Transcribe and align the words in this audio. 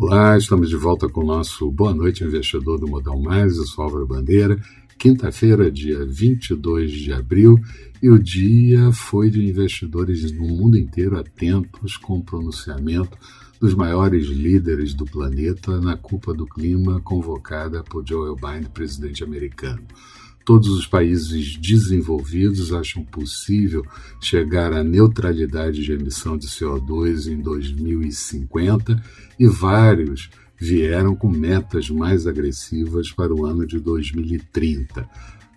Olá, 0.00 0.38
estamos 0.38 0.68
de 0.68 0.76
volta 0.76 1.08
com 1.08 1.22
o 1.22 1.26
nosso 1.26 1.68
Boa 1.72 1.92
Noite 1.92 2.22
Investidor 2.22 2.78
do 2.78 2.86
Modal 2.86 3.20
Mais, 3.20 3.56
eu 3.56 3.64
sou 3.64 3.82
Álvaro 3.82 4.06
Bandeira. 4.06 4.56
Quinta-feira, 4.96 5.68
dia 5.72 6.06
22 6.06 6.92
de 6.92 7.12
abril, 7.12 7.58
e 8.00 8.08
o 8.08 8.16
dia 8.16 8.92
foi 8.92 9.28
de 9.28 9.44
investidores 9.44 10.30
no 10.30 10.46
mundo 10.46 10.78
inteiro 10.78 11.18
atentos 11.18 11.96
com 11.96 12.18
o 12.18 12.22
pronunciamento 12.22 13.18
dos 13.60 13.74
maiores 13.74 14.28
líderes 14.28 14.94
do 14.94 15.04
planeta 15.04 15.80
na 15.80 15.96
Culpa 15.96 16.32
do 16.32 16.46
Clima 16.46 17.00
convocada 17.00 17.82
por 17.82 18.06
Joe 18.06 18.36
Biden, 18.36 18.70
presidente 18.72 19.24
americano. 19.24 19.82
Todos 20.48 20.70
os 20.70 20.86
países 20.86 21.58
desenvolvidos 21.58 22.72
acham 22.72 23.04
possível 23.04 23.84
chegar 24.18 24.72
à 24.72 24.82
neutralidade 24.82 25.84
de 25.84 25.92
emissão 25.92 26.38
de 26.38 26.46
CO2 26.46 27.30
em 27.30 27.38
2050 27.42 28.98
e 29.38 29.46
vários 29.46 30.30
vieram 30.58 31.14
com 31.14 31.28
metas 31.28 31.90
mais 31.90 32.26
agressivas 32.26 33.12
para 33.12 33.34
o 33.34 33.44
ano 33.44 33.66
de 33.66 33.78
2030. 33.78 35.06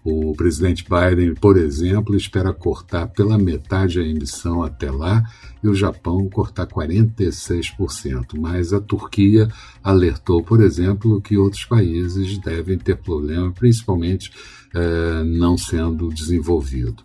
O 0.03 0.33
presidente 0.35 0.83
Biden, 0.83 1.35
por 1.35 1.57
exemplo, 1.57 2.15
espera 2.15 2.51
cortar 2.51 3.07
pela 3.07 3.37
metade 3.37 3.99
a 3.99 4.03
emissão 4.03 4.63
até 4.63 4.89
lá 4.89 5.23
e 5.63 5.67
o 5.67 5.75
Japão 5.75 6.27
cortar 6.27 6.65
46%. 6.65 8.39
Mas 8.39 8.73
a 8.73 8.81
Turquia 8.81 9.47
alertou, 9.83 10.43
por 10.43 10.59
exemplo, 10.59 11.21
que 11.21 11.37
outros 11.37 11.65
países 11.65 12.39
devem 12.39 12.79
ter 12.79 12.97
problema, 12.97 13.51
principalmente 13.51 14.31
eh, 14.73 15.23
não 15.23 15.55
sendo 15.55 16.09
desenvolvido. 16.09 17.03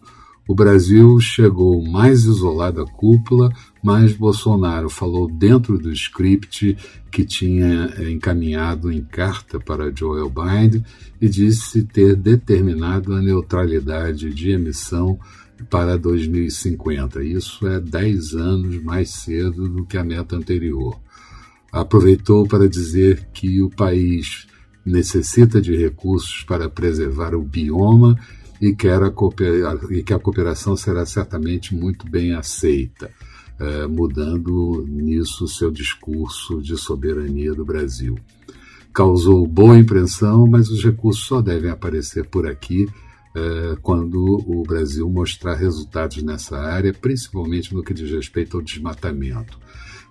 O 0.49 0.55
Brasil 0.55 1.19
chegou 1.19 1.83
mais 1.83 2.25
isolado 2.25 2.81
à 2.81 2.87
cúpula, 2.87 3.53
mas 3.83 4.13
Bolsonaro 4.13 4.89
falou 4.89 5.29
dentro 5.29 5.77
do 5.77 5.91
script 5.93 6.77
que 7.11 7.25
tinha 7.25 7.93
encaminhado 8.09 8.93
em 8.93 9.03
carta 9.03 9.59
para 9.59 9.93
Joel 9.93 10.31
Biden 10.31 10.85
e 11.21 11.29
disse 11.29 11.83
ter 11.83 12.15
determinado 12.15 13.13
a 13.15 13.21
neutralidade 13.21 14.33
de 14.33 14.51
emissão 14.53 15.19
para 15.69 15.99
2050. 15.99 17.25
Isso 17.25 17.67
é 17.67 17.81
10 17.81 18.35
anos 18.35 18.83
mais 18.85 19.11
cedo 19.11 19.69
do 19.69 19.85
que 19.85 19.97
a 19.97 20.05
meta 20.05 20.37
anterior. 20.37 20.97
Aproveitou 21.73 22.47
para 22.47 22.69
dizer 22.69 23.29
que 23.33 23.61
o 23.61 23.69
país 23.69 24.47
necessita 24.85 25.61
de 25.61 25.75
recursos 25.77 26.45
para 26.45 26.71
preservar 26.71 27.35
o 27.35 27.43
bioma 27.43 28.17
e, 28.61 28.69
e 29.91 30.03
que 30.03 30.13
a 30.13 30.19
cooperação 30.19 30.77
será 30.77 31.05
certamente 31.05 31.75
muito 31.75 32.09
bem 32.09 32.35
aceita, 32.35 33.11
eh, 33.59 33.87
mudando 33.87 34.85
nisso 34.87 35.49
seu 35.49 35.71
discurso 35.71 36.61
de 36.61 36.77
soberania 36.77 37.55
do 37.55 37.65
Brasil. 37.65 38.19
Causou 38.93 39.47
boa 39.47 39.79
impressão, 39.79 40.47
mas 40.47 40.71
os 40.71 40.83
recursos 40.83 41.25
só 41.25 41.41
devem 41.43 41.71
aparecer 41.71 42.27
por 42.27 42.47
aqui 42.47 42.89
eh, 43.35 43.77
quando 43.83 44.23
o 44.47 44.63
Brasil 44.63 45.09
mostrar 45.11 45.55
resultados 45.55 46.23
nessa 46.23 46.59
área, 46.59 46.95
principalmente 46.95 47.75
no 47.75 47.83
que 47.83 47.93
diz 47.93 48.11
respeito 48.11 48.57
ao 48.57 48.63
desmatamento. 48.63 49.59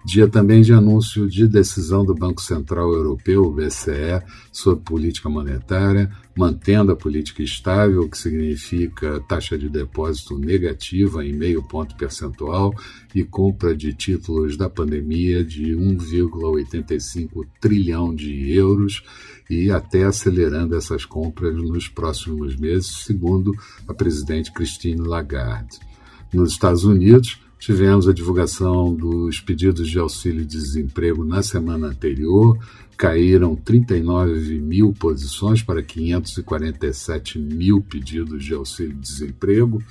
Dia 0.05 0.27
também 0.27 0.61
de 0.61 0.71
anúncio 0.71 1.27
de 1.27 1.47
decisão 1.47 2.05
do 2.05 2.13
Banco 2.13 2.39
Central 2.39 2.93
Europeu, 2.93 3.51
BCE, 3.51 4.21
sobre 4.51 4.83
política 4.83 5.27
monetária, 5.27 6.11
mantendo 6.37 6.91
a 6.91 6.95
política 6.95 7.41
estável, 7.41 8.03
o 8.03 8.09
que 8.09 8.15
significa 8.15 9.19
taxa 9.21 9.57
de 9.57 9.67
depósito 9.67 10.37
negativa 10.37 11.25
em 11.25 11.33
meio 11.33 11.63
ponto 11.63 11.95
percentual 11.95 12.71
e 13.15 13.23
compra 13.23 13.75
de 13.75 13.93
títulos 13.93 14.55
da 14.55 14.69
pandemia 14.69 15.43
de 15.43 15.75
1,85 15.75 17.43
trilhão 17.59 18.13
de 18.13 18.51
euros 18.51 19.01
e 19.49 19.71
até 19.71 20.03
acelerando 20.03 20.75
essas 20.75 21.03
compras 21.03 21.55
nos 21.55 21.87
próximos 21.87 22.55
meses, 22.55 23.03
segundo 23.05 23.51
a 23.87 23.93
presidente 23.93 24.51
Christine 24.53 25.01
Lagarde. 25.01 25.79
Nos 26.31 26.51
Estados 26.51 26.83
Unidos, 26.83 27.39
Tivemos 27.59 28.07
a 28.07 28.13
divulgação 28.13 28.93
dos 28.93 29.39
pedidos 29.39 29.89
de 29.89 29.97
auxílio-desemprego 29.97 31.25
na 31.25 31.41
semana 31.41 31.87
anterior, 31.87 32.59
caíram 32.97 33.55
39 33.55 34.59
mil 34.59 34.93
posições 34.93 35.63
para 35.63 35.81
547 35.81 37.39
mil 37.39 37.81
pedidos 37.81 38.43
de 38.43 38.53
auxílio-desemprego. 38.53 39.81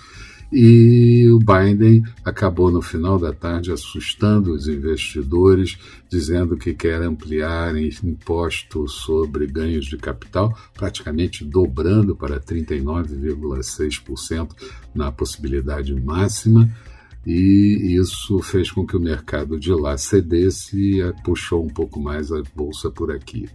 E 0.52 1.26
o 1.30 1.38
Biden 1.40 2.04
acabou 2.24 2.70
no 2.70 2.80
final 2.80 3.18
da 3.18 3.32
tarde 3.32 3.72
assustando 3.72 4.52
os 4.52 4.68
investidores, 4.68 5.76
dizendo 6.08 6.56
que 6.56 6.72
quer 6.72 7.02
ampliar 7.02 7.76
imposto 7.76 8.86
sobre 8.86 9.48
ganhos 9.48 9.86
de 9.86 9.96
capital, 9.96 10.56
praticamente 10.72 11.44
dobrando 11.44 12.14
para 12.14 12.38
39,6% 12.38 14.50
na 14.94 15.10
possibilidade 15.10 15.92
máxima 15.92 16.70
e 17.26 17.96
isso 17.98 18.40
fez 18.40 18.70
com 18.70 18.86
que 18.86 18.96
o 18.96 19.00
mercado 19.00 19.58
de 19.58 19.72
lá 19.72 19.96
cedesse 19.96 21.00
e 21.00 21.12
puxou 21.22 21.64
um 21.64 21.68
pouco 21.68 22.00
mais 22.00 22.30
a 22.30 22.42
bolsa 22.54 22.90
por 22.90 23.10
aqui. 23.10 23.48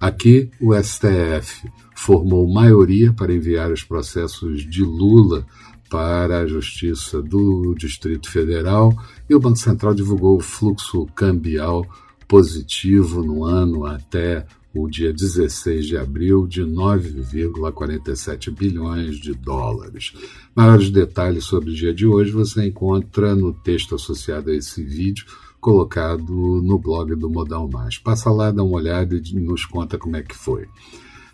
Aqui, 0.00 0.50
o 0.60 0.74
STF 0.74 1.68
formou 1.94 2.52
maioria 2.52 3.12
para 3.12 3.32
enviar 3.32 3.70
os 3.70 3.84
processos 3.84 4.68
de 4.68 4.82
Lula 4.82 5.46
para 5.88 6.40
a 6.40 6.46
Justiça 6.46 7.22
do 7.22 7.74
Distrito 7.76 8.28
Federal 8.30 8.92
e 9.28 9.34
o 9.34 9.38
Banco 9.38 9.58
Central 9.58 9.94
divulgou 9.94 10.38
o 10.38 10.40
fluxo 10.40 11.06
cambial 11.14 11.86
positivo 12.26 13.22
no 13.22 13.44
ano 13.44 13.84
até 13.84 14.46
o 14.74 14.88
dia 14.88 15.12
16 15.12 15.86
de 15.86 15.96
abril, 15.96 16.46
de 16.46 16.62
9,47 16.62 18.50
bilhões 18.50 19.16
de 19.16 19.34
dólares. 19.34 20.12
Maiores 20.54 20.90
detalhes 20.90 21.44
sobre 21.44 21.70
o 21.70 21.74
dia 21.74 21.94
de 21.94 22.06
hoje 22.06 22.30
você 22.30 22.66
encontra 22.66 23.34
no 23.34 23.52
texto 23.52 23.94
associado 23.94 24.50
a 24.50 24.54
esse 24.54 24.82
vídeo, 24.82 25.26
colocado 25.60 26.60
no 26.62 26.78
blog 26.78 27.14
do 27.14 27.30
Modal 27.30 27.68
Mais. 27.68 27.98
Passa 27.98 28.30
lá, 28.30 28.50
dá 28.50 28.62
uma 28.62 28.76
olhada 28.76 29.14
e 29.14 29.40
nos 29.40 29.64
conta 29.64 29.98
como 29.98 30.16
é 30.16 30.22
que 30.22 30.34
foi. 30.34 30.66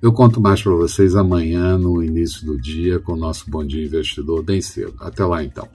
Eu 0.00 0.12
conto 0.12 0.40
mais 0.40 0.62
para 0.62 0.72
vocês 0.72 1.14
amanhã, 1.14 1.76
no 1.76 2.02
início 2.02 2.46
do 2.46 2.58
dia, 2.60 2.98
com 2.98 3.12
o 3.12 3.16
nosso 3.16 3.50
Bom 3.50 3.64
Dia 3.64 3.84
Investidor, 3.84 4.42
bem 4.42 4.60
cedo. 4.60 4.94
Até 4.98 5.24
lá, 5.24 5.44
então. 5.44 5.68